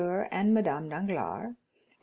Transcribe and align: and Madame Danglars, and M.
and 0.31 0.51
Madame 0.51 0.89
Danglars, 0.89 1.41
and 1.43 1.47
M. 1.55 1.57